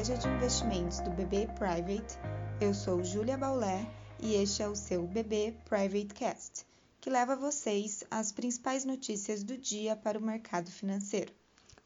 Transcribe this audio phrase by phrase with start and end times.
[0.00, 2.18] estratégia de investimentos do BB Private.
[2.58, 3.86] Eu sou Júlia Baulé
[4.18, 6.64] e este é o seu BB Private Cast,
[6.98, 11.34] que leva vocês as principais notícias do dia para o mercado financeiro.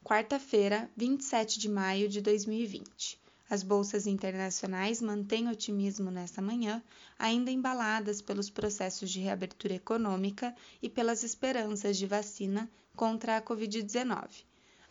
[0.04, 3.20] Quarta-feira, 27 de maio de 2020.
[3.50, 6.80] As bolsas internacionais mantêm otimismo nesta manhã,
[7.18, 14.44] ainda embaladas pelos processos de reabertura econômica e pelas esperanças de vacina contra a Covid-19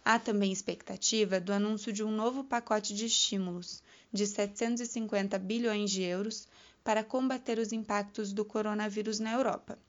[0.06, 6.02] Há também expectativa do anúncio de um novo pacote de estímulos de 750 bilhões de
[6.02, 6.46] euros
[6.84, 9.80] para combater os impactos do coronavírus na Europa.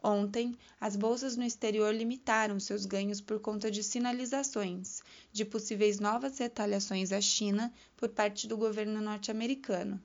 [0.00, 5.02] Ontem, as bolsas no exterior limitaram seus ganhos por conta de sinalizações
[5.32, 10.00] de possíveis novas retaliações à China por parte do governo norte-americano.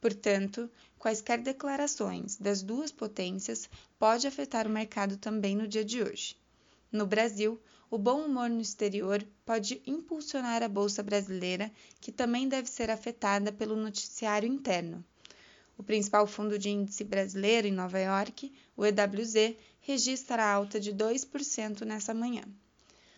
[0.00, 6.36] Portanto, quaisquer declarações das duas potências pode afetar o mercado também no dia de hoje.
[6.90, 12.68] No Brasil, o bom humor no exterior pode impulsionar a bolsa brasileira, que também deve
[12.68, 15.04] ser afetada pelo noticiário interno.
[15.76, 21.82] O principal fundo de índice brasileiro em Nova York, o EWZ, registra alta de 2%
[21.82, 22.42] nessa manhã.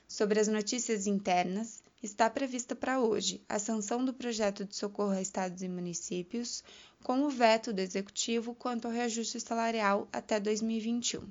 [0.07, 5.23] Sobre as notícias internas, está prevista para hoje a sanção do projeto de socorro a
[5.23, 6.63] estados e municípios,
[7.03, 11.27] com o veto do executivo quanto ao reajuste salarial até 2021.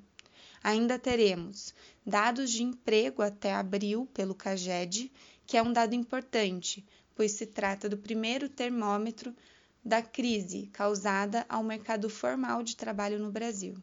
[0.64, 1.74] Ainda teremos
[2.06, 5.12] dados de emprego até abril pelo CAGED,
[5.46, 9.36] que é um dado importante, pois se trata do primeiro termômetro
[9.84, 13.76] da crise causada ao mercado formal de trabalho no Brasil.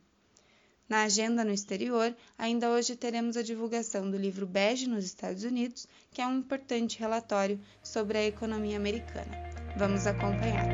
[0.89, 5.89] Na agenda no exterior, ainda hoje teremos a divulgação do livro Bege nos Estados Unidos,
[6.13, 9.33] que é um importante relatório sobre a economia americana.
[9.77, 10.67] Vamos acompanhar.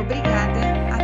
[0.00, 0.97] Obrigada